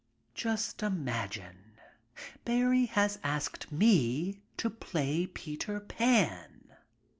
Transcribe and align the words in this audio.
Just 0.33 0.81
imagine, 0.81 1.77
Barrie 2.43 2.87
has 2.87 3.19
asked 3.23 3.71
me 3.71 4.41
to 4.57 4.67
play 4.67 5.27
Peter 5.27 5.79
Pan. 5.79 6.75